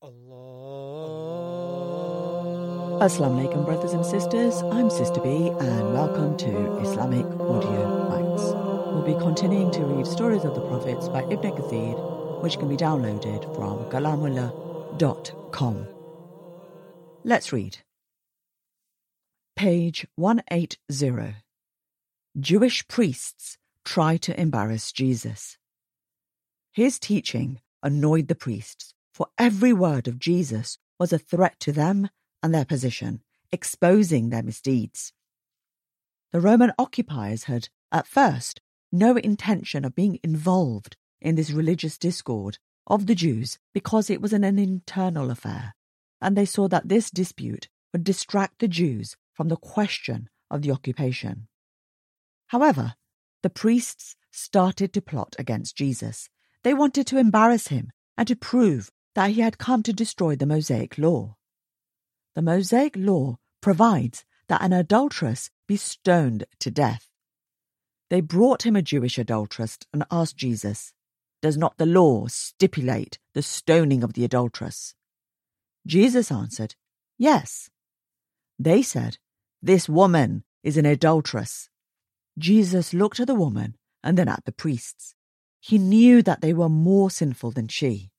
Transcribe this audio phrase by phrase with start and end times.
[0.00, 1.02] Assalamu
[3.02, 4.62] alaikum, brothers and sisters.
[4.62, 8.44] I'm Sister B, and welcome to Islamic Audio Bytes.
[8.92, 12.76] We'll be continuing to read Stories of the Prophets by Ibn Kathir, which can be
[12.76, 15.88] downloaded from kalamullah.com.
[17.24, 17.78] Let's read.
[19.56, 21.34] Page 180.
[22.38, 25.58] Jewish priests try to embarrass Jesus.
[26.70, 32.08] His teaching annoyed the priests, for every word of Jesus was a threat to them
[32.40, 33.20] and their position,
[33.50, 35.12] exposing their misdeeds.
[36.30, 38.60] The Roman occupiers had, at first,
[38.92, 44.32] no intention of being involved in this religious discord of the Jews because it was
[44.32, 45.74] an, internal affair,
[46.20, 50.70] and they saw that this dispute would distract the Jews from the question of the
[50.70, 51.48] occupation.
[52.46, 52.94] However,
[53.42, 56.28] the priests started to plot against Jesus.
[56.62, 60.46] They wanted to embarrass him and to prove that he had come to destroy the
[60.46, 61.36] Mosaic law.
[62.34, 67.08] The Mosaic law provides that an adulteress be stoned to death.
[68.10, 70.92] They brought him a Jewish adulteress and asked Jesus,
[71.42, 74.94] Does not the law stipulate the stoning of the adulteress?
[75.86, 76.74] Jesus answered,
[77.18, 77.70] Yes.
[78.58, 79.18] They said,
[79.62, 81.68] This woman is an adulteress.
[82.38, 85.14] Jesus looked at the woman and then at the priests.
[85.60, 88.10] He knew that they were more sinful than she.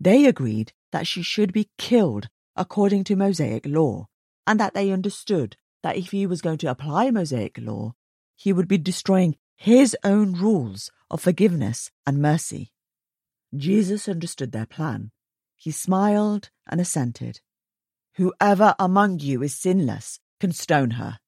[0.00, 4.06] They agreed that she should be killed according to Mosaic law,
[4.46, 7.94] and that they understood that if he was going to apply Mosaic law,
[8.36, 12.70] he would be destroying his own rules of forgiveness and mercy.
[13.56, 15.10] Jesus understood their plan.
[15.56, 17.40] He smiled and assented.
[18.14, 21.18] Whoever among you is sinless can stone her.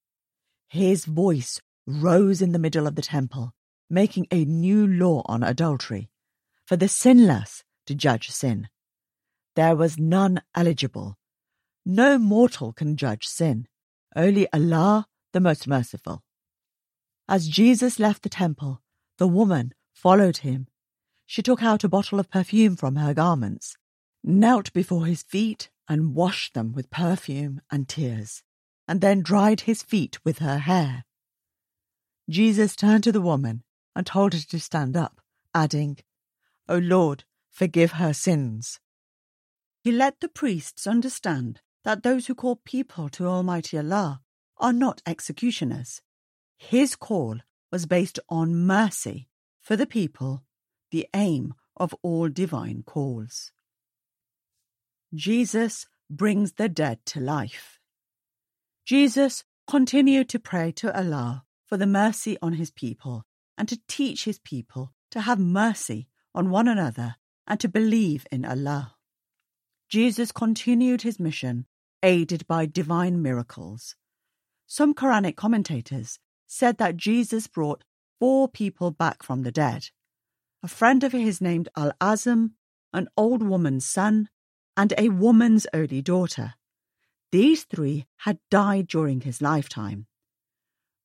[0.69, 3.53] His voice rose in the middle of the temple,
[3.89, 6.11] making a new law on adultery,
[6.65, 8.69] for the sinless to judge sin.
[9.57, 11.19] There was none eligible.
[11.85, 13.67] No mortal can judge sin,
[14.15, 16.23] only Allah, the Most Merciful.
[17.29, 18.81] As Jesus left the temple,
[19.19, 20.69] the woman followed him.
[21.27, 23.77] She took out a bottle of perfume from her garments,
[24.23, 28.45] knelt before his feet, and washed them with perfume and tears,
[28.87, 31.05] and then dried his feet with her hair.
[32.29, 33.65] Jesus turned to the woman
[33.97, 35.21] and told her to stand up,
[35.53, 35.99] adding,
[36.69, 37.25] O Lord,
[37.61, 38.81] forgive her sins.
[39.85, 44.23] He let the priests understand that those who call people to Almighty Allah
[44.57, 46.01] are not executioners.
[46.57, 47.37] His call
[47.71, 49.29] was based on mercy
[49.61, 50.43] for the people,
[50.91, 53.53] the aim of all divine calls.
[55.15, 57.79] Jesus brings the dead to life.
[58.87, 63.27] Jesus continued to pray to Allah for the mercy on his people
[63.59, 67.17] and to teach his people to have mercy on one another
[67.51, 68.95] and to believe in Allah.
[69.89, 71.67] Jesus continued his mission,
[72.01, 73.97] aided by divine miracles.
[74.69, 77.83] Some Quranic commentators said that Jesus brought
[78.21, 79.89] four people back from the dead
[80.63, 82.51] a friend of his named Al Azm,
[82.93, 84.29] an old woman's son,
[84.77, 86.53] and a woman's only daughter.
[87.33, 90.07] These three had died during his lifetime.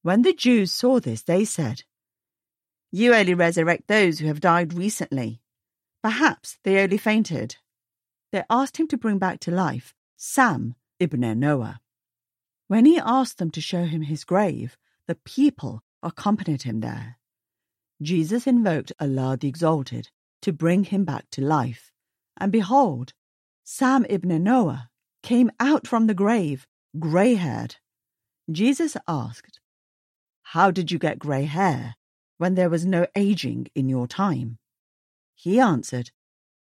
[0.01, 1.83] When the Jews saw this, they said,
[2.91, 5.41] You only resurrect those who have died recently.
[6.05, 7.55] Perhaps they only fainted.
[8.31, 11.79] They asked him to bring back to life Sam ibn Noah.
[12.67, 14.77] When he asked them to show him his grave,
[15.07, 17.17] the people accompanied him there.
[18.03, 20.11] Jesus invoked Allah the Exalted
[20.43, 21.91] to bring him back to life,
[22.37, 23.13] and behold,
[23.63, 24.91] Sam ibn Noah
[25.23, 26.67] came out from the grave,
[26.99, 27.77] grey haired.
[28.51, 29.59] Jesus asked,
[30.53, 31.95] How did you get grey hair
[32.37, 34.59] when there was no aging in your time?
[35.35, 36.11] He answered,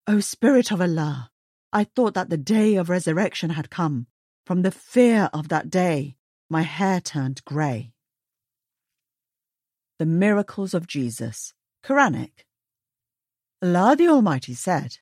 [0.08, 1.32] O Spirit of Allah,
[1.72, 4.08] I thought that the day of resurrection had come.
[4.46, 6.18] From the fear of that day,
[6.50, 7.94] my hair turned grey.
[10.00, 11.54] The Miracles of Jesus,
[11.84, 12.46] Quranic.
[13.62, 14.98] Allah the Almighty said,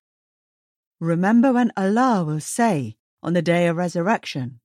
[1.00, 4.60] Remember when Allah will say on the day of resurrection,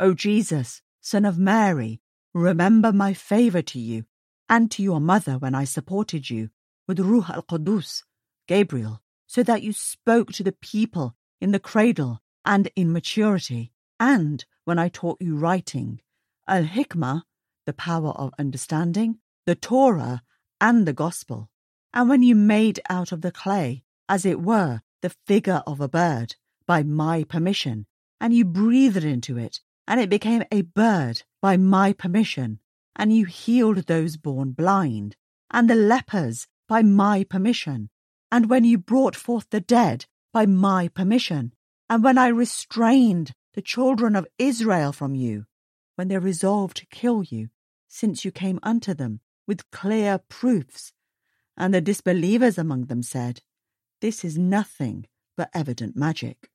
[0.00, 2.00] O Jesus, son of Mary,
[2.34, 4.04] remember my favour to you
[4.48, 6.50] and to your mother when I supported you
[6.88, 8.02] with Ruh al Qudus,
[8.46, 14.44] Gabriel, so that you spoke to the people in the cradle and in maturity, and
[14.64, 16.00] when I taught you writing,
[16.48, 17.22] Al Hikmah,
[17.66, 20.22] the power of understanding, the Torah,
[20.60, 21.50] and the Gospel,
[21.92, 25.88] and when you made out of the clay, as it were, the figure of a
[25.88, 27.86] bird, by my permission,
[28.20, 32.60] and you breathed into it, and it became a bird by my permission,
[32.94, 35.16] and you healed those born blind,
[35.50, 37.90] and the lepers by my permission,
[38.30, 41.52] and when you brought forth the dead by my permission,
[41.88, 45.46] and when I restrained the children of Israel from you,
[45.94, 47.48] when they resolved to kill you,
[47.88, 50.92] since you came unto them with clear proofs.
[51.56, 53.40] And the disbelievers among them said,
[54.00, 55.06] This is nothing
[55.36, 56.50] but evident magic.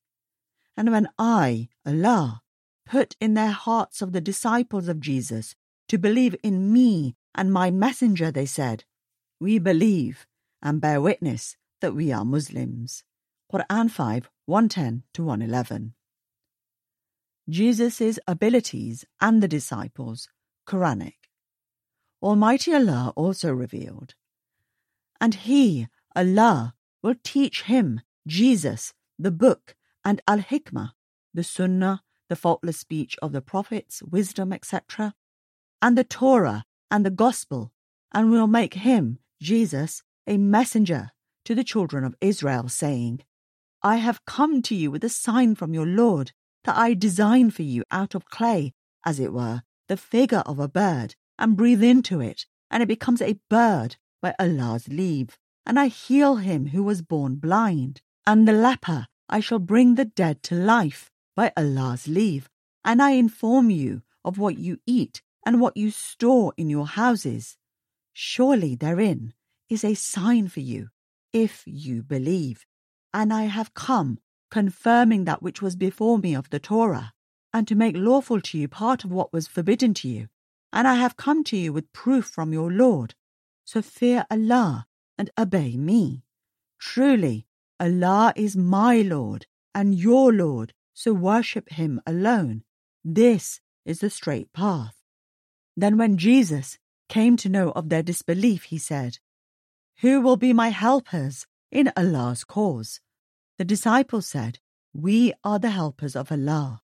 [0.78, 2.42] And when I, Allah,
[2.86, 5.56] put in their hearts of the disciples of Jesus
[5.88, 8.84] to believe in me and my messenger, they said,
[9.40, 10.28] We believe
[10.62, 13.04] and bear witness that we are Muslims.
[13.52, 15.94] Quran 5 110 to 111.
[17.50, 20.30] Jesus' abilities and the disciples,
[20.68, 21.16] Quranic.
[22.22, 24.14] Almighty Allah also revealed,
[25.20, 29.76] And He, Allah, will teach him, Jesus, the book,
[30.06, 30.92] and Al Hikmah,
[31.34, 35.14] the Sunnah, the faultless speech of the prophets, wisdom, etc.,
[35.82, 37.72] and the Torah and the Gospel,
[38.14, 41.12] and will make him, Jesus, a messenger
[41.46, 43.22] to the children of Israel, saying,
[43.84, 46.32] I have come to you with a sign from your Lord,
[46.64, 48.74] that I design for you out of clay,
[49.06, 53.22] as it were, the figure of a bird, and breathe into it, and it becomes
[53.22, 55.38] a bird by Allah's leave.
[55.66, 60.06] And I heal him who was born blind, and the leper I shall bring the
[60.06, 62.50] dead to life by Allah's leave.
[62.84, 67.58] And I inform you of what you eat and what you store in your houses.
[68.14, 69.34] Surely therein
[69.70, 70.90] is a sign for you,
[71.34, 72.66] if you believe.
[73.14, 74.20] And I have come,
[74.50, 77.14] confirming that which was before me of the Torah,
[77.54, 80.28] and to make lawful to you part of what was forbidden to you.
[80.74, 83.16] And I have come to you with proof from your Lord.
[83.66, 84.88] So fear Allah
[85.18, 86.24] and obey me.
[86.80, 87.46] Truly,
[87.80, 92.64] Allah is my Lord and your Lord, so worship Him alone.
[93.04, 94.96] This is the straight path.
[95.76, 96.78] Then, when Jesus
[97.10, 99.20] came to know of their disbelief, he said,
[100.02, 103.00] Who will be my helpers in Allah's cause?
[103.60, 104.58] The disciples said,
[104.96, 106.82] We are the helpers of Allah.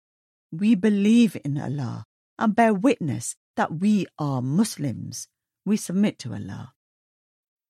[0.50, 2.06] We believe in Allah
[2.38, 5.28] and bear witness that we are Muslims.
[5.66, 6.72] We submit to Allah.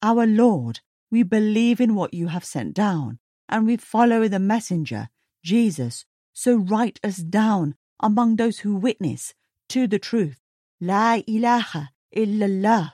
[0.00, 0.78] Our Lord,
[1.10, 3.18] we believe in what you have sent down,
[3.48, 5.08] and we follow the messenger,
[5.44, 6.04] Jesus.
[6.32, 9.34] So write us down among those who witness
[9.70, 10.40] to the truth.
[10.80, 12.92] La ilaha illallah.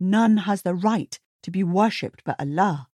[0.00, 2.88] None has the right to be worshipped but Allah.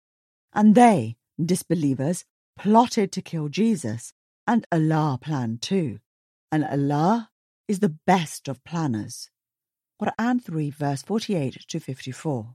[0.53, 2.25] And they, disbelievers,
[2.59, 4.13] plotted to kill Jesus,
[4.47, 6.01] and Allah planned too.
[6.51, 7.31] And Allah
[7.69, 9.31] is the best of planners.
[10.03, 12.55] Quran 3, verse 48 to 54.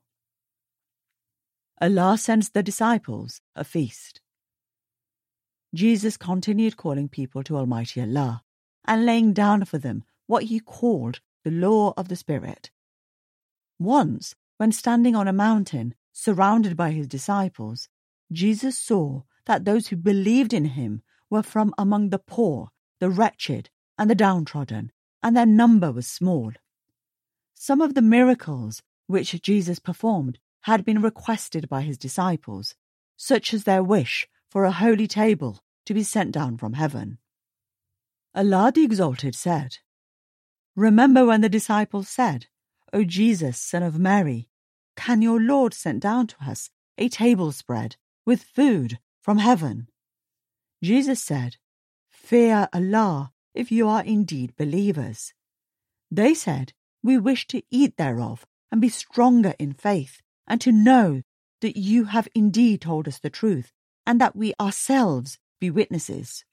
[1.82, 4.22] Allah sends the disciples a feast.
[5.76, 8.44] Jesus continued calling people to Almighty Allah
[8.86, 12.72] and laying down for them what he called the law of the Spirit.
[13.80, 17.90] Once, when standing on a mountain surrounded by his disciples,
[18.32, 22.70] Jesus saw that those who believed in him were from among the poor,
[23.00, 24.92] the wretched, and the downtrodden,
[25.22, 26.52] and their number was small.
[27.54, 32.76] Some of the miracles which Jesus performed had been requested by his disciples,
[33.18, 37.18] such as their wish for a holy table to be sent down from heaven.
[38.36, 39.78] Allah the Exalted said,
[40.76, 42.48] Remember when the disciples said,
[42.94, 44.50] O Jesus, Son of Mary,
[44.96, 49.88] can your Lord send down to us a table spread with food from heaven?
[50.84, 51.58] Jesus said,
[52.08, 55.34] Fear Allah if you are indeed believers.
[56.12, 61.24] They said, We wish to eat thereof and be stronger in faith, and to know
[61.62, 63.72] that you have indeed told us the truth,
[64.06, 66.46] and that we ourselves be witnesses.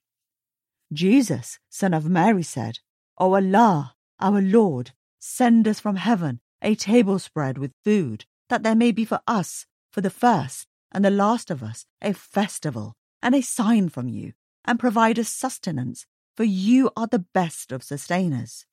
[0.92, 2.78] Jesus, son of Mary, said,
[3.18, 8.74] O Allah, our Lord, send us from heaven a table spread with food, that there
[8.74, 13.34] may be for us, for the first and the last of us, a festival and
[13.34, 14.32] a sign from you,
[14.64, 18.66] and provide us sustenance, for you are the best of sustainers.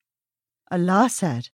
[0.71, 1.49] Allah said,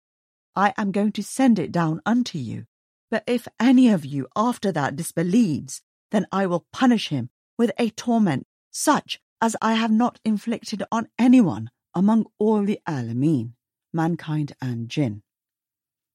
[0.55, 2.67] I am going to send it down unto you,
[3.11, 7.91] but if any of you after that disbelieves, then I will punish him with a
[7.91, 13.55] torment such as I have not inflicted on anyone among all the Alameen
[13.93, 15.23] mankind and jinn.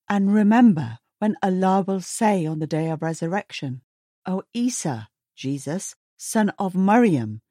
[0.10, 3.81] And remember when Allah will say on the day of resurrection,
[4.25, 7.41] O Isa, Jesus, son of Maryam,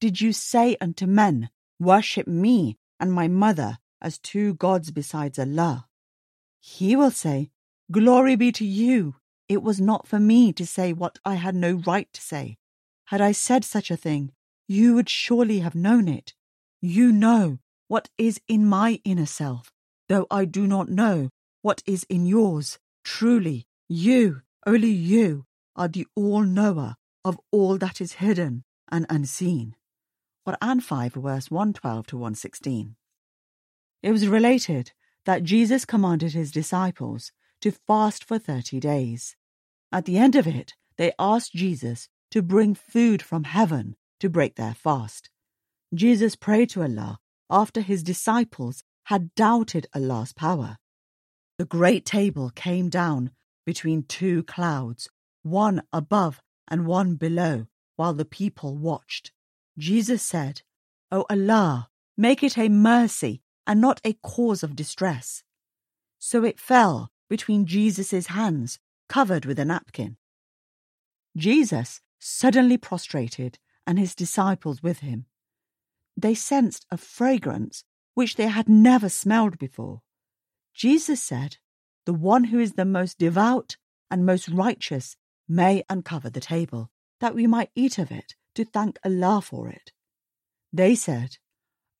[0.00, 5.86] did you say unto men, Worship me and my mother as two gods besides Allah?
[6.60, 7.50] He will say,
[7.90, 9.16] Glory be to you.
[9.48, 12.58] It was not for me to say what I had no right to say.
[13.06, 14.32] Had I said such a thing,
[14.66, 16.34] you would surely have known it.
[16.80, 17.58] You know
[17.88, 19.70] what is in my inner self,
[20.08, 21.30] though I do not know
[21.62, 22.78] what is in yours.
[23.04, 25.44] Truly, you, only you,
[25.76, 29.74] are the all knower of all that is hidden and unseen.
[30.46, 32.96] Quran 5, verse 112 to 116.
[34.02, 34.92] It was related
[35.24, 39.36] that Jesus commanded his disciples to fast for 30 days.
[39.92, 44.56] At the end of it, they asked Jesus to bring food from heaven to break
[44.56, 45.30] their fast.
[45.94, 47.18] Jesus prayed to Allah
[47.50, 50.78] after his disciples had doubted Allah's power.
[51.58, 53.30] The great table came down
[53.64, 55.08] between two clouds,
[55.42, 59.32] one above and one below, while the people watched.
[59.78, 60.62] Jesus said,
[61.10, 65.42] O Allah, make it a mercy and not a cause of distress.
[66.18, 70.16] So it fell between Jesus' hands, covered with a napkin.
[71.36, 75.26] Jesus suddenly prostrated, and his disciples with him.
[76.16, 80.02] They sensed a fragrance which they had never smelled before.
[80.74, 81.56] Jesus said,
[82.06, 83.76] The one who is the most devout
[84.10, 85.16] and most righteous
[85.48, 86.90] may uncover the table,
[87.20, 89.92] that we might eat of it to thank Allah for it.
[90.72, 91.36] They said,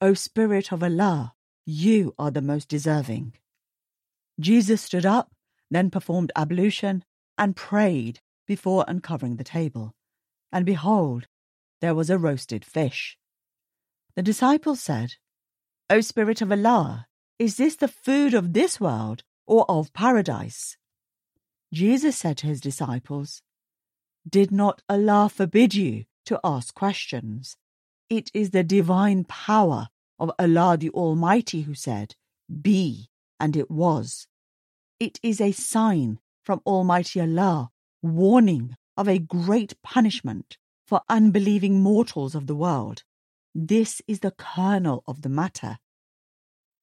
[0.00, 3.34] O Spirit of Allah, you are the most deserving.
[4.40, 5.32] Jesus stood up,
[5.70, 7.04] then performed ablution,
[7.38, 9.94] and prayed before uncovering the table.
[10.50, 11.26] And behold,
[11.80, 13.16] there was a roasted fish.
[14.14, 15.14] The disciples said,
[15.88, 17.06] O Spirit of Allah,
[17.38, 20.76] is this the food of this world or of paradise?
[21.72, 23.42] Jesus said to his disciples,
[24.28, 27.56] Did not Allah forbid you to ask questions?
[28.10, 29.88] It is the divine power
[30.18, 32.14] of Allah the Almighty who said,
[32.60, 33.08] Be,
[33.40, 34.26] and it was.
[35.00, 37.70] It is a sign from Almighty Allah,
[38.02, 43.04] warning of a great punishment for unbelieving mortals of the world.
[43.54, 45.78] This is the kernel of the matter.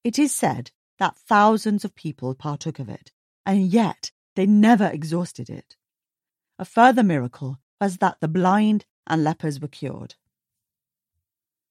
[0.04, 3.12] It is said that thousands of people partook of it,
[3.46, 5.76] and yet they never exhausted it.
[6.58, 10.16] A further miracle was that the blind and lepers were cured.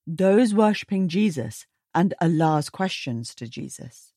[0.06, 4.12] Those worshipping Jesus and Allah's questions to Jesus.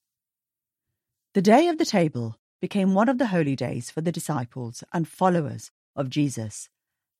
[1.33, 5.07] The day of the table became one of the holy days for the disciples and
[5.07, 6.69] followers of Jesus.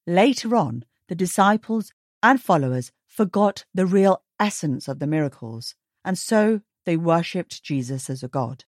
[0.07, 6.61] Later on, the disciples and followers forgot the real essence of the miracles, and so
[6.85, 8.65] they worshipped Jesus as a god.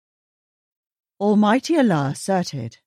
[1.20, 2.78] Almighty Allah asserted,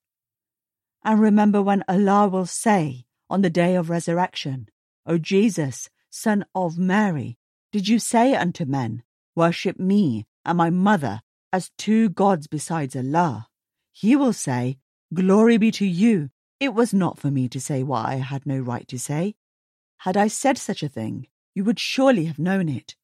[1.03, 4.67] And remember when Allah will say on the day of resurrection,
[5.05, 7.37] O Jesus, son of Mary,
[7.71, 9.03] did you say unto men,
[9.35, 13.47] Worship me and my mother as two gods besides Allah?
[13.91, 14.77] He will say,
[15.13, 16.29] Glory be to you.
[16.59, 19.35] It was not for me to say what I had no right to say.
[19.99, 22.95] Had I said such a thing, you would surely have known it.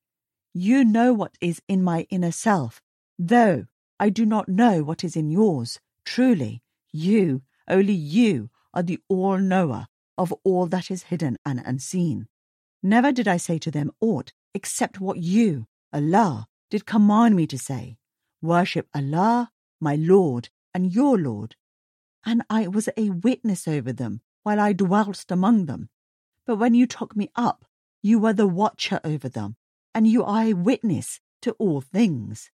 [0.53, 2.81] You know what is in my inner self,
[3.17, 3.65] though
[3.99, 5.79] I do not know what is in yours.
[6.05, 12.27] Truly, you, only you, are the all knower of all that is hidden and unseen.
[12.83, 17.57] Never did I say to them aught except what you, Allah, did command me to
[17.57, 17.97] say.
[18.41, 21.55] Worship Allah, my Lord, and your Lord.
[22.25, 25.89] And I was a witness over them while I dwelt among them.
[26.45, 27.65] But when you took me up,
[28.01, 29.55] you were the watcher over them
[29.93, 32.51] and you are a witness to all things.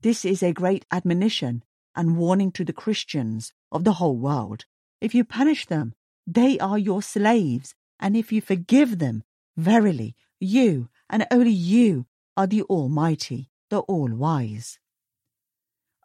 [0.00, 1.62] This is a great admonition
[1.94, 4.64] and warning to the Christians of the whole world.
[5.00, 5.94] If you punish them,
[6.26, 9.24] they are your slaves, and if you forgive them,
[9.56, 14.78] verily, you and only you are the Almighty, the All Wise.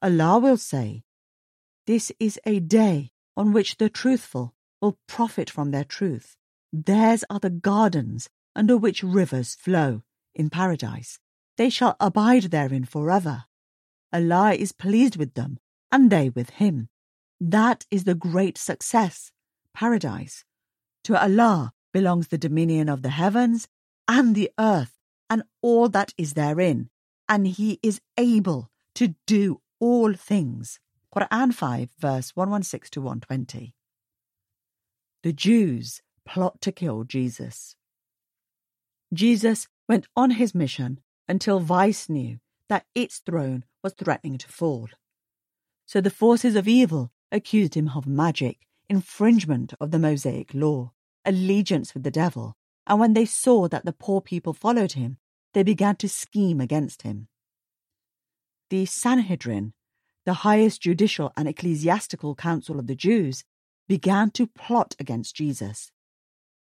[0.02, 1.04] Allah will say,
[1.88, 6.36] This is a day on which the truthful will profit from their truth.
[6.84, 10.02] Theirs are the gardens under which rivers flow
[10.34, 11.20] in paradise.
[11.56, 13.46] They shall abide therein forever.
[14.12, 15.58] Allah is pleased with them,
[15.90, 16.90] and they with him.
[17.40, 19.32] That is the great success,
[19.74, 20.44] paradise.
[21.06, 23.70] To Allah belongs the dominion of the heavens
[24.06, 26.90] and the earth, and all that is therein,
[27.30, 30.80] and He is able to do all things.
[31.16, 33.74] Quran 5, verse 116 to 120.
[35.24, 37.76] The Jews plot to kill Jesus.
[39.14, 42.40] Jesus went on his mission until Vice knew
[42.70, 44.90] that its throne was threatening to fall.
[45.86, 50.92] So the forces of evil accused him of magic, infringement of the Mosaic law,
[51.24, 52.56] allegiance with the devil,
[52.88, 55.18] and when they saw that the poor people followed him,
[55.54, 57.28] they began to scheme against him.
[58.70, 59.74] The Sanhedrin,
[60.26, 63.44] the highest judicial and ecclesiastical council of the Jews,
[63.88, 65.92] began to plot against Jesus.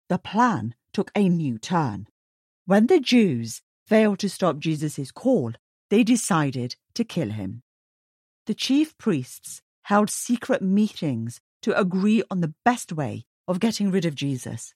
[0.09, 2.07] The plan took a new turn.
[2.65, 5.53] When the Jews failed to stop Jesus' call,
[5.89, 7.63] they decided to kill him.
[8.45, 14.05] The chief priests held secret meetings to agree on the best way of getting rid
[14.05, 14.73] of Jesus.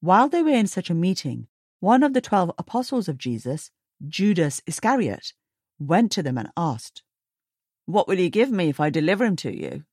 [0.00, 1.48] While they were in such a meeting,
[1.80, 3.70] one of the twelve apostles of Jesus,
[4.06, 5.32] Judas Iscariot,
[5.78, 7.02] went to them and asked,
[7.86, 9.84] What will you give me if I deliver him to you?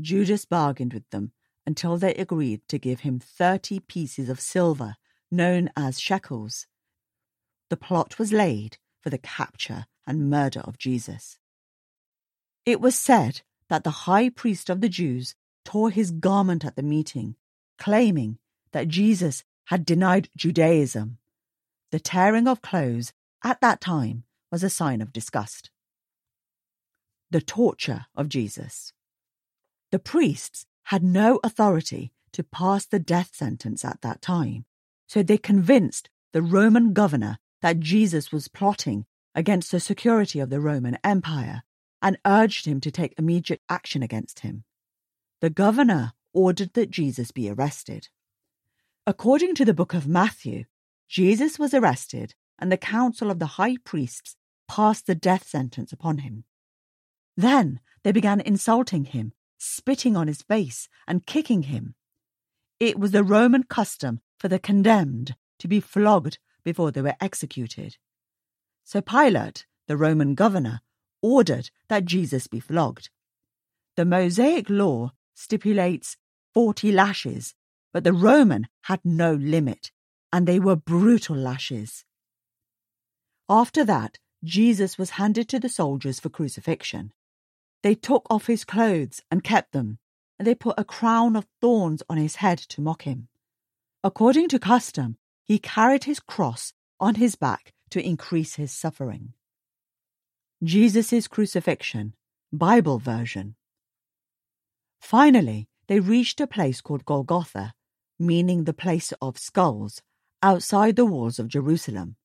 [0.00, 1.32] Judas bargained with them
[1.66, 4.96] until they agreed to give him thirty pieces of silver,
[5.30, 6.66] known as shekels.
[7.70, 11.38] The plot was laid for the capture and murder of Jesus.
[12.66, 16.82] It was said that the high priest of the Jews tore his garment at the
[16.82, 17.36] meeting,
[17.78, 18.38] claiming
[18.72, 21.18] that Jesus had denied Judaism.
[21.90, 25.70] The tearing of clothes at that time was a sign of disgust.
[27.30, 28.92] The torture of Jesus.
[29.90, 34.64] The priests had no authority to pass the death sentence at that time,
[35.06, 40.60] so they convinced the Roman governor that Jesus was plotting against the security of the
[40.60, 41.62] Roman Empire
[42.02, 44.64] and urged him to take immediate action against him.
[45.40, 48.08] The governor ordered that Jesus be arrested.
[49.06, 50.64] According to the book of Matthew,
[51.08, 54.36] Jesus was arrested and the council of the high priests
[54.68, 56.44] passed the death sentence upon him.
[57.36, 61.94] Then they began insulting him, spitting on his face, and kicking him.
[62.80, 67.96] It was the Roman custom for the condemned to be flogged before they were executed.
[68.84, 70.80] So Pilate, the Roman governor,
[71.22, 73.08] ordered that Jesus be flogged.
[73.96, 76.16] The Mosaic law stipulates
[76.52, 77.54] 40 lashes,
[77.92, 79.90] but the Roman had no limit,
[80.32, 82.04] and they were brutal lashes.
[83.48, 87.12] After that, Jesus was handed to the soldiers for crucifixion.
[87.84, 89.98] They took off his clothes and kept them,
[90.38, 93.28] and they put a crown of thorns on his head to mock him.
[94.02, 99.34] According to custom, he carried his cross on his back to increase his suffering.
[100.62, 102.14] Jesus' crucifixion,
[102.50, 103.54] Bible version.
[104.98, 107.74] Finally, they reached a place called Golgotha,
[108.18, 110.00] meaning the place of skulls,
[110.42, 112.16] outside the walls of Jerusalem.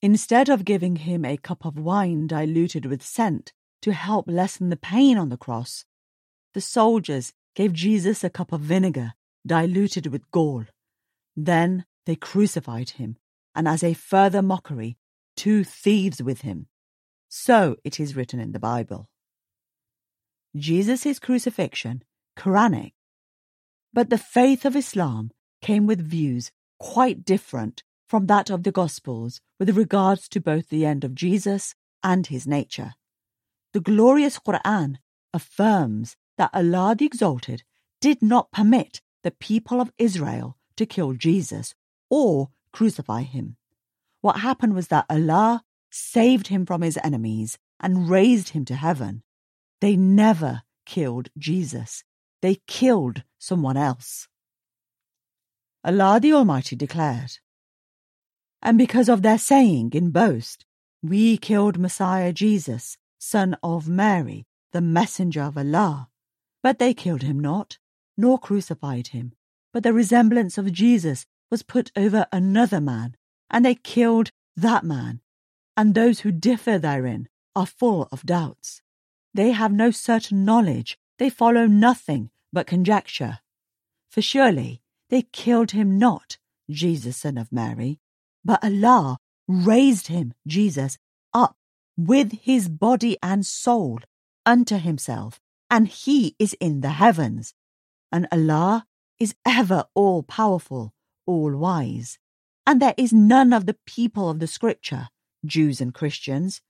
[0.00, 3.52] Instead of giving him a cup of wine diluted with scent
[3.82, 5.84] to help lessen the pain on the cross,
[6.54, 9.14] the soldiers gave Jesus a cup of vinegar
[9.46, 10.64] diluted with gall.
[11.36, 13.16] Then they crucified him,
[13.54, 14.96] and as a further mockery,
[15.36, 16.66] two thieves with him.
[17.28, 19.08] So it is written in the Bible.
[20.56, 22.02] Jesus' crucifixion,
[22.36, 22.92] Quranic.
[23.92, 29.40] But the faith of Islam came with views quite different from that of the Gospels
[29.58, 32.94] with regards to both the end of Jesus and his nature.
[33.72, 34.96] The glorious Quran
[35.32, 37.64] affirms that Allah the Exalted
[38.00, 41.74] did not permit the people of Israel to kill Jesus
[42.08, 43.56] or crucify him.
[44.20, 49.22] What happened was that Allah saved him from his enemies, and raised him to heaven.
[49.80, 52.04] They never killed Jesus,
[52.42, 54.28] they killed someone else.
[55.84, 57.38] Allah the Almighty declared,
[58.60, 60.64] And because of their saying in boast,
[61.02, 66.08] we killed Messiah Jesus, son of Mary, the messenger of Allah.
[66.62, 67.78] But they killed him not,
[68.16, 69.32] nor crucified him,
[69.72, 73.16] but the resemblance of Jesus was put over another man,
[73.50, 75.20] and they killed that man
[75.78, 78.82] and those who differ therein are full of doubts.
[79.32, 83.38] They have no certain knowledge, they follow nothing but conjecture.
[84.10, 86.36] For surely they killed him not,
[86.68, 88.00] Jesus, son of Mary,
[88.44, 90.98] but Allah raised him, Jesus,
[91.98, 93.98] with his body and soul
[94.46, 97.52] unto himself, and he is in the heavens.
[98.10, 98.86] And Allah
[99.18, 100.94] is ever all powerful,
[101.26, 102.18] all wise.
[102.66, 105.08] And there is none of the people of the scripture
[105.44, 106.60] Jews and Christians,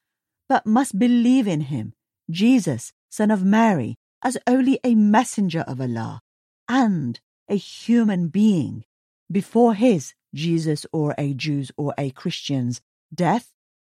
[0.48, 1.94] but must believe in him,
[2.30, 6.20] Jesus, son of Mary, as only a messenger of Allah
[6.68, 8.84] and a human being.
[9.30, 12.80] Before his, Jesus or a Jew's or a Christian's,
[13.14, 13.52] death,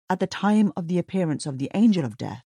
[0.08, 2.44] at the time of the appearance of the angel of death,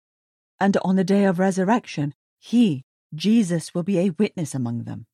[0.59, 5.05] and on the day of resurrection, he, Jesus, will be a witness among them.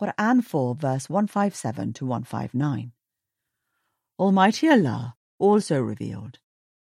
[0.00, 2.92] Quran 4, verse 157 to 159.
[4.18, 6.38] Almighty Allah also revealed,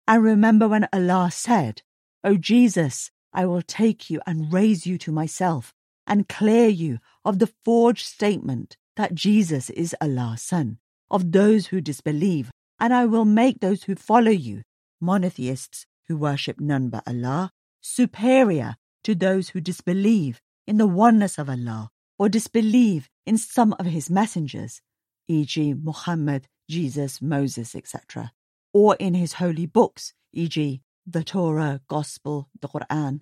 [0.06, 1.82] and remember when Allah said,
[2.24, 5.74] O Jesus, I will take you and raise you to myself
[6.06, 10.78] and clear you of the forged statement that Jesus is Allah's Son,
[11.10, 14.62] of those who disbelieve, and I will make those who follow you,
[15.00, 21.48] monotheists who worship none but Allah, superior to those who disbelieve in the oneness of
[21.48, 24.80] Allah or disbelieve in some of his messengers,
[25.28, 28.32] e.g., Muhammad, Jesus, Moses, etc
[28.72, 33.20] or in his holy books, e.g., the Torah, Gospel, the Quran,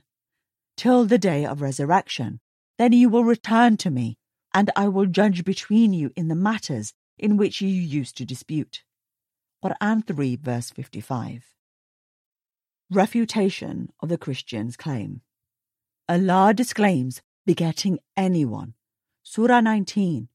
[0.76, 2.40] till the day of resurrection.
[2.78, 4.18] Then you will return to me,
[4.52, 8.82] and I will judge between you in the matters in which you used to dispute.
[9.64, 11.55] Quran 3 verse 55.
[12.90, 15.22] Refutation of the Christian's claim.
[16.08, 18.74] Allah disclaims begetting anyone.
[19.24, 20.28] Surah 19.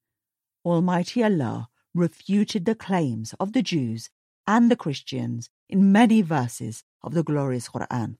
[0.66, 4.10] Almighty Allah refuted the claims of the Jews
[4.46, 8.18] and the Christians in many verses of the glorious Quran.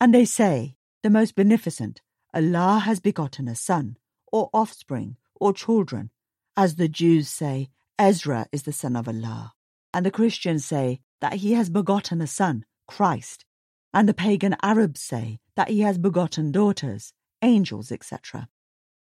[0.00, 2.00] And they say, the most beneficent,
[2.32, 3.98] Allah has begotten a son,
[4.32, 6.10] or offspring, or children,
[6.56, 7.68] as the Jews say,
[7.98, 9.52] Ezra is the son of Allah,
[9.92, 13.44] and the Christians say that he has begotten a son, Christ,
[13.92, 18.48] and the pagan Arabs say that he has begotten daughters, angels, etc.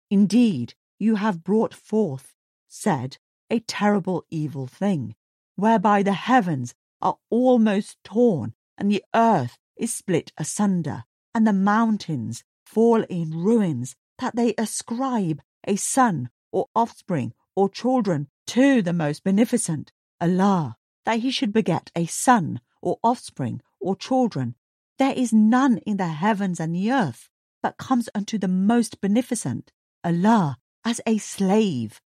[0.09, 2.35] Indeed, you have brought forth,
[2.67, 3.17] said,
[3.49, 5.15] a terrible evil thing,
[5.55, 11.03] whereby the heavens are almost torn, and the earth is split asunder,
[11.33, 18.27] and the mountains fall in ruins, that they ascribe a son or offspring or children
[18.45, 24.55] to the most beneficent, Allah, that he should beget a son or offspring or children.
[24.97, 27.29] There is none in the heavens and the earth,
[27.61, 29.71] but comes unto the most beneficent,
[30.03, 32.01] Allah, as a slave.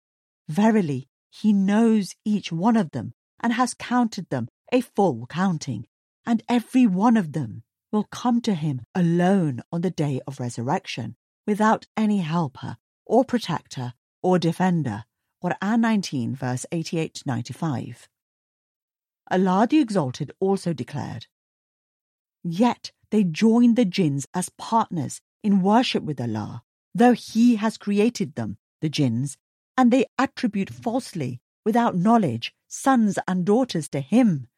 [0.49, 5.87] Verily, he knows each one of them and has counted them a full counting,
[6.25, 11.17] and every one of them will come to him alone on the day of resurrection,
[11.47, 15.05] without any helper or protector or defender.
[15.43, 18.09] Quran 19, verse 88 to 95.
[19.31, 21.27] Allah the Exalted also declared,
[22.45, 26.63] Yet they join the jinns as partners in worship with Allah,
[26.95, 29.37] though He has created them, the jinns,
[29.77, 34.49] and they attribute falsely, without knowledge, sons and daughters to Him.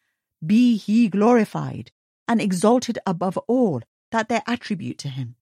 [0.44, 1.90] Be He glorified
[2.26, 5.36] and exalted above all that they attribute to Him.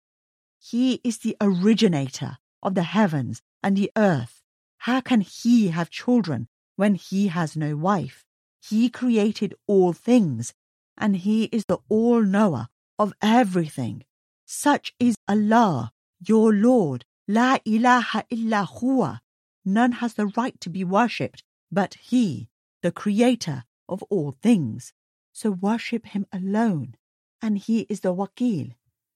[0.58, 4.42] He is the originator of the heavens and the earth.
[4.78, 8.25] How can He have children when He has no wife?
[8.68, 10.54] He created all things,
[10.96, 14.04] and He is the all knower of everything.
[14.46, 19.20] Such is Allah, your Lord, La ilaha illa huwa.
[19.64, 22.48] None has the right to be worshipped but He,
[22.82, 24.92] the Creator of all things.
[25.32, 26.94] So worship Him alone,
[27.42, 28.72] and He is the Wakil,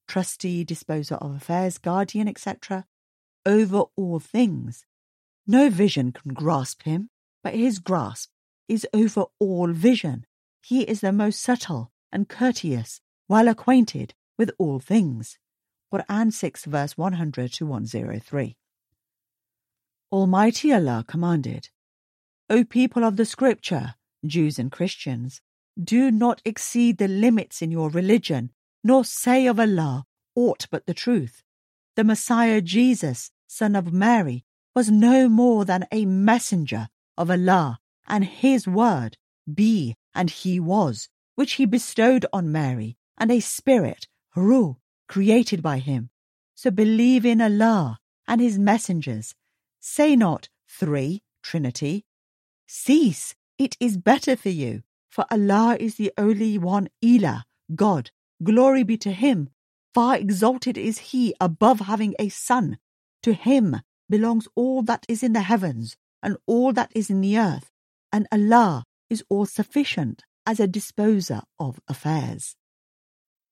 [0.07, 2.87] trustee, disposer of affairs, guardian, etc.,
[3.47, 4.85] over all things.
[5.47, 7.11] No vision can grasp Him,
[7.43, 8.31] but His grasp
[8.71, 10.25] is over all vision.
[10.63, 15.39] He is the most subtle and courteous, well acquainted with all things.
[15.93, 18.57] Quran 6 verse 100 to 103.
[20.13, 21.69] Almighty Allah commanded,
[22.49, 25.41] O people of the scripture, Jews and Christians,
[25.83, 28.51] do not exceed the limits in your religion,
[28.85, 30.05] nor say of Allah
[30.37, 31.43] aught but the truth.
[31.97, 34.45] The Messiah Jesus, son of Mary,
[34.77, 37.81] was no more than a messenger of Allah,
[38.11, 39.17] and his word,
[39.53, 44.75] be and he was, which he bestowed on Mary, and a spirit, Ruh,
[45.09, 46.11] created by him.
[46.55, 49.35] So believe in Allah and his messengers.
[49.81, 52.05] Say not three, Trinity,
[52.73, 57.43] Cease, it is better for you, for Allah is the only one Ilah,
[57.75, 58.13] God.
[58.43, 59.51] Glory be to Him.
[59.93, 62.79] Far exalted is He above having a son.
[63.25, 67.39] To Him belongs all that is in the heavens and all that is in the
[67.39, 67.70] earth,
[68.13, 72.57] and Allah is all sufficient as a disposer of affairs.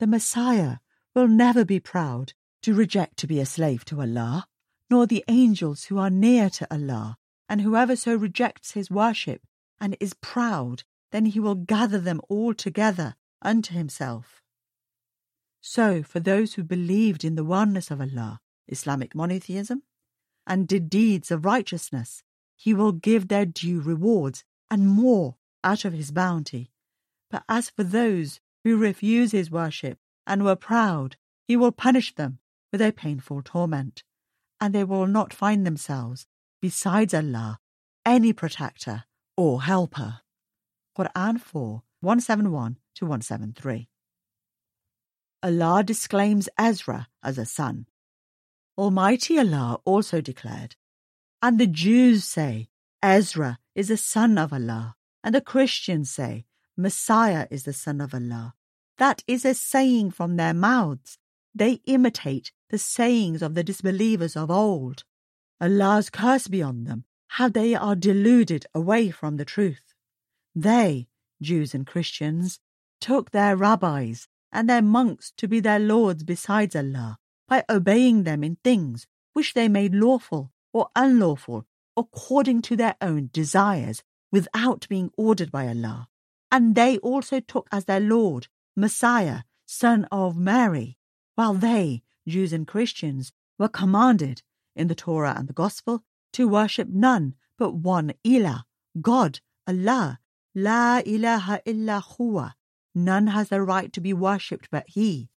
[0.00, 0.76] The Messiah
[1.14, 4.46] will never be proud to reject to be a slave to Allah,
[4.90, 7.16] nor the angels who are near to Allah
[7.48, 9.42] and whoever so rejects his worship
[9.80, 14.42] and is proud, then he will gather them all together unto himself.
[15.60, 19.82] So, for those who believed in the oneness of Allah, Islamic monotheism,
[20.46, 22.22] and did deeds of righteousness,
[22.58, 26.70] he will give their due rewards and more out of his bounty.
[27.30, 31.16] But as for those who refuse his worship and were proud,
[31.46, 32.40] he will punish them
[32.72, 34.02] with a painful torment,
[34.60, 36.26] and they will not find themselves
[36.60, 37.60] besides Allah
[38.04, 39.04] any protector
[39.36, 40.20] or helper.
[40.98, 43.88] Quran 4 171 to 173.
[45.42, 47.86] Allah disclaims Ezra as a son.
[48.76, 50.74] Almighty Allah also declared,
[51.40, 52.68] And the Jews say,
[53.02, 56.46] Ezra is the son of Allah, and the Christians say,
[56.76, 58.54] Messiah is the son of Allah.
[58.98, 61.18] That is a saying from their mouths.
[61.54, 65.04] They imitate the sayings of the disbelievers of old.
[65.60, 69.94] Allah's curse be on them, how they are deluded away from the truth.
[70.54, 71.08] They,
[71.40, 72.58] Jews and Christians,
[73.00, 78.42] took their rabbis and their monks to be their lords besides Allah by obeying them
[78.42, 85.10] in things which they made lawful or unlawful according to their own desires without being
[85.16, 86.08] ordered by Allah,
[86.50, 90.96] and they also took as their Lord Messiah, son of Mary,
[91.34, 94.42] while they, Jews and Christians, were commanded
[94.76, 98.62] in the Torah and the Gospel to worship none but one Ilah,
[99.00, 100.20] God, Allah,
[100.54, 102.52] La ilaha illa huwa.
[102.94, 105.28] None has the right to be worshipped but He.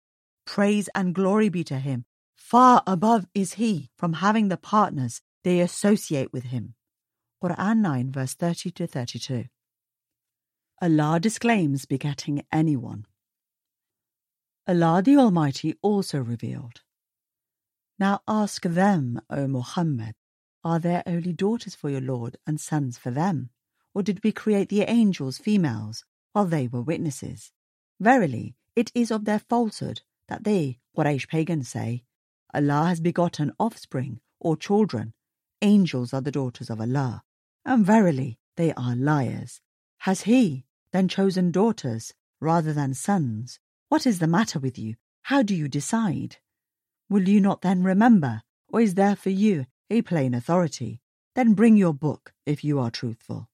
[0.45, 2.05] Praise and glory be to Him.
[2.41, 6.73] Far above is He from having the partners they associate with Him.
[7.41, 9.45] Quran 9, verse 30 to 32.
[10.81, 13.05] Allah disclaims begetting anyone.
[14.67, 16.81] Allah the Almighty also revealed.
[17.97, 20.15] Now ask them, O Muhammad,
[20.63, 23.51] are there only daughters for your Lord and sons for them?
[23.93, 27.53] Or did we create the angels females while they were witnesses?
[27.99, 32.03] Verily, it is of their falsehood that they, Quraysh pagans, say,
[32.53, 35.13] Allah has begotten offspring or children.
[35.61, 37.23] Angels are the daughters of Allah.
[37.65, 39.61] And verily, they are liars.
[39.99, 43.59] Has He then chosen daughters rather than sons?
[43.89, 44.95] What is the matter with you?
[45.23, 46.37] How do you decide?
[47.09, 51.01] Will you not then remember, or is there for you a plain authority?
[51.35, 53.49] Then bring your book if you are truthful.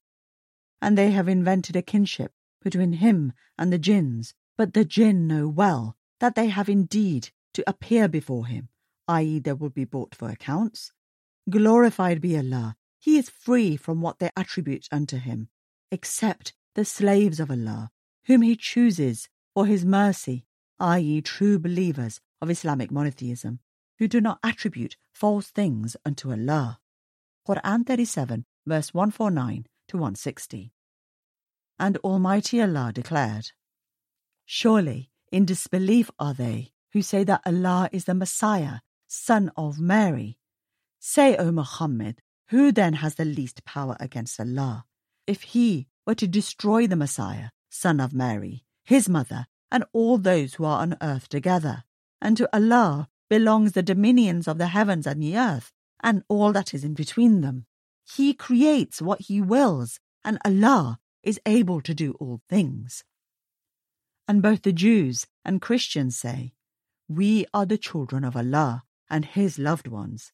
[0.80, 2.32] And they have invented a kinship
[2.62, 7.68] between him and the jinns, but the jinn know well that they have indeed to
[7.68, 8.68] appear before him,
[9.08, 10.92] i.e., they will be bought for accounts.
[11.48, 15.48] Glorified be Allah, He is free from what they attribute unto Him,
[15.90, 17.90] except the slaves of Allah,
[18.26, 20.44] whom He chooses for His mercy,
[20.78, 23.60] i.e., true believers of Islamic monotheism,
[23.98, 26.78] who do not attribute false things unto Allah.
[27.48, 30.72] Quran 37, verse 149 to 160.
[31.78, 33.52] And Almighty Allah declared,
[34.44, 40.38] Surely in disbelief are they who say that Allah is the Messiah, son of Mary.
[41.00, 44.84] Say, O Muhammad, who then has the least power against Allah?
[45.26, 50.54] If he were to destroy the Messiah, son of Mary, his mother, and all those
[50.54, 51.84] who are on earth together,
[52.20, 56.72] and to Allah belongs the dominions of the heavens and the earth, and all that
[56.72, 57.66] is in between them.
[58.04, 63.04] He creates what He wills, and Allah is able to do all things.
[64.26, 66.52] And both the Jews and Christians say,
[67.08, 70.32] We are the children of Allah and His loved ones.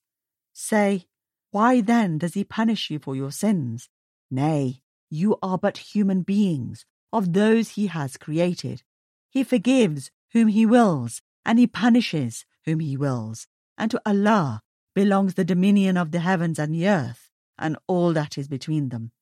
[0.52, 1.06] Say,
[1.50, 3.88] Why then does He punish you for your sins?
[4.30, 8.82] Nay, you are but human beings of those He has created.
[9.30, 13.46] He forgives whom He wills, and He punishes whom He wills.
[13.76, 14.62] And to Allah
[14.94, 19.12] belongs the dominion of the heavens and the earth, and all that is between them.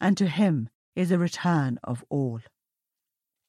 [0.00, 2.40] And to Him is the return of all.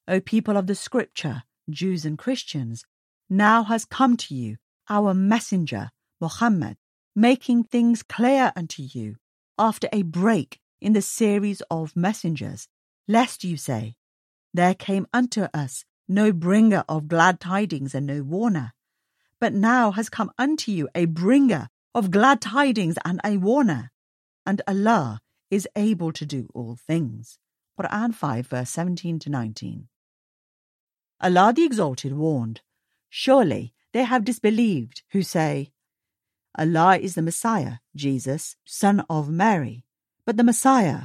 [0.07, 2.85] O people of the Scripture, Jews and Christians,
[3.29, 4.57] now has come to you
[4.89, 6.77] our messenger, Muhammad,
[7.15, 9.15] making things clear unto you
[9.57, 12.67] after a break in the series of messengers,
[13.07, 13.95] lest you say,
[14.53, 18.73] There came unto us no bringer of glad tidings and no warner.
[19.39, 23.91] But now has come unto you a bringer of glad tidings and a warner,
[24.45, 27.37] and Allah is able to do all things.
[27.79, 29.87] Quran 5, verse 17 to 19.
[31.21, 32.61] Allah the Exalted warned,
[33.09, 35.71] Surely they have disbelieved who say,
[36.57, 39.85] Allah is the Messiah, Jesus, son of Mary.
[40.25, 41.03] But the Messiah,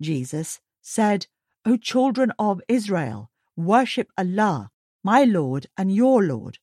[0.00, 1.26] Jesus, said,
[1.64, 4.70] O children of Israel, worship Allah,
[5.04, 6.58] my Lord and your Lord.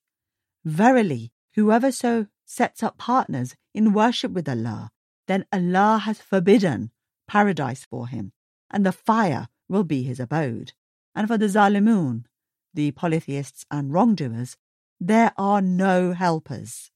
[0.65, 4.91] Verily, whoever so sets up partners in worship with Allah,
[5.27, 6.91] then Allah has forbidden
[7.27, 8.31] paradise for him,
[8.71, 10.73] and the fire will be his abode.
[11.13, 12.25] And for the Zalimun,
[12.73, 14.57] the polytheists and wrongdoers,
[14.99, 16.91] there are no helpers.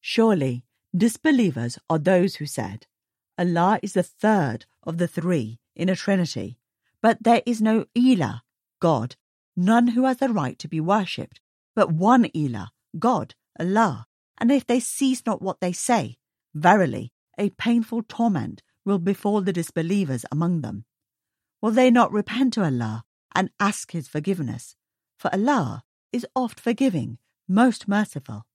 [0.00, 0.64] Surely,
[0.96, 2.86] disbelievers are those who said,
[3.38, 6.58] Allah is the third of the three in a trinity,
[7.02, 8.42] but there is no Ilah,
[8.80, 9.16] God,
[9.56, 11.40] none who has the right to be worshipped,
[11.74, 14.06] but one Ilah, God, Allah.
[14.38, 16.18] And if they cease not what they say,
[16.54, 20.84] verily, a painful torment will befall the disbelievers among them.
[21.60, 23.04] Will they not repent to Allah
[23.34, 24.76] and ask His forgiveness?
[25.18, 25.82] For Allah
[26.14, 28.46] is oft forgiving, most merciful.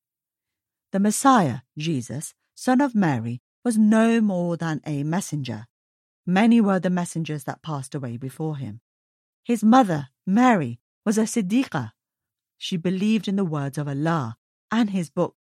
[0.91, 5.67] The Messiah, Jesus, son of Mary, was no more than a messenger.
[6.25, 8.79] Many were the messengers that passed away before him.
[9.43, 11.91] His mother, Mary, was a Siddiqah.
[12.57, 14.37] She believed in the words of Allah
[14.71, 15.35] and His book.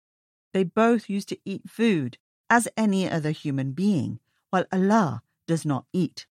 [0.53, 5.87] They both used to eat food as any other human being, while Allah does not
[5.93, 6.27] eat.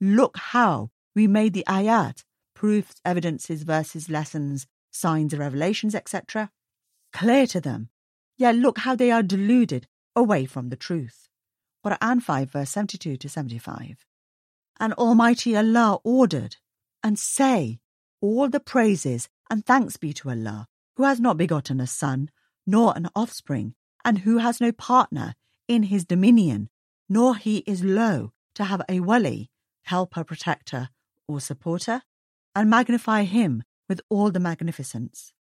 [0.00, 6.50] Look how we made the ayat, proofs, evidences, verses, lessons, signs, and revelations, etc.,
[7.12, 7.88] clear to them.
[8.36, 11.28] Yet look how they are deluded away from the truth.
[11.84, 14.06] Quran 5, verse 72 to 75.
[14.80, 16.56] and Almighty Allah ordered,
[17.02, 17.78] and say,
[18.20, 22.30] All the praises and thanks be to Allah, who has not begotten a son,
[22.66, 23.74] nor an offspring,
[24.04, 25.34] and who has no partner
[25.68, 26.70] in his dominion,
[27.08, 29.50] nor he is low to have a wali,
[29.84, 30.88] helper, protector,
[31.28, 32.02] or supporter,
[32.54, 35.32] and magnify him with all the magnificence.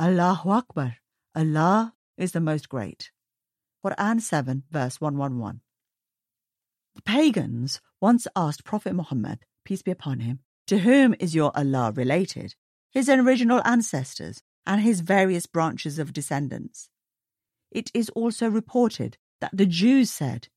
[0.00, 0.96] Allahu Akbar,
[1.36, 3.12] Allah is the most great.
[3.86, 5.60] Quran 7, verse 111.
[6.96, 11.92] The pagans once asked Prophet Muhammad, peace be upon him, to whom is your Allah
[11.94, 12.56] related?
[12.90, 16.88] His original ancestors and his various branches of descendants.
[17.70, 20.48] It is also reported that the Jews said,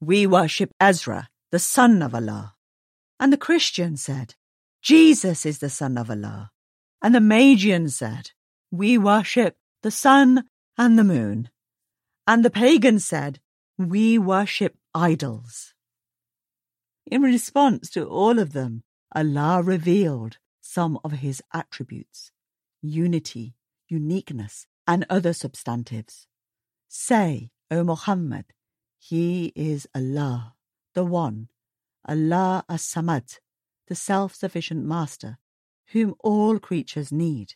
[0.00, 2.56] We worship Ezra, the son of Allah.
[3.20, 4.34] And the Christians said,
[4.82, 6.50] Jesus is the son of Allah.
[7.02, 8.32] And the Magians said,
[8.70, 10.44] We worship the sun
[10.76, 11.50] and the moon.
[12.26, 13.40] And the pagans said,
[13.78, 15.74] We worship idols.
[17.06, 18.82] In response to all of them,
[19.14, 22.30] Allah revealed some of his attributes
[22.82, 23.54] unity,
[23.88, 26.26] uniqueness, and other substantives.
[26.88, 28.46] Say, O Muhammad,
[28.98, 30.54] He is Allah,
[30.94, 31.48] the One,
[32.06, 33.38] Allah as Samad,
[33.86, 35.38] the self sufficient Master,
[35.92, 37.54] whom all creatures need.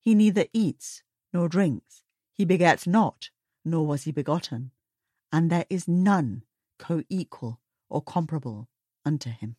[0.00, 3.30] He neither eats nor drinks, he begets not,
[3.64, 4.70] nor was he begotten,
[5.32, 6.42] and there is none
[6.78, 7.60] co equal
[7.90, 8.68] or comparable
[9.04, 9.56] unto him.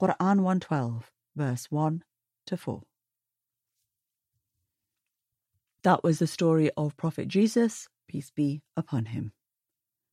[0.00, 2.02] Quran 112, verse 1
[2.46, 2.82] to 4.
[5.84, 9.32] That was the story of Prophet Jesus, peace be upon him.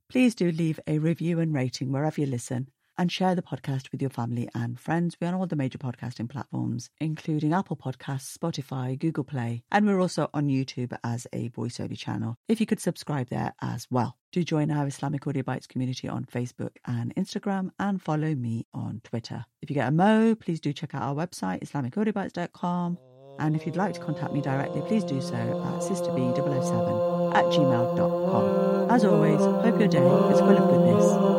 [0.09, 4.01] Please do leave a review and rating wherever you listen and share the podcast with
[4.01, 5.15] your family and friends.
[5.19, 10.01] We're on all the major podcasting platforms, including Apple Podcasts, Spotify, Google Play, and we're
[10.01, 12.35] also on YouTube as a voice only channel.
[12.49, 14.17] If you could subscribe there as well.
[14.33, 19.01] Do join our Islamic Audio Bytes community on Facebook and Instagram and follow me on
[19.05, 19.45] Twitter.
[19.61, 22.97] If you get a mo, please do check out our website, IslamicAudiobytes.com.
[23.39, 28.91] And if you'd like to contact me directly, please do so at sisterbee007 at gmail.com.
[28.91, 31.29] As always, hope your day is full of goodness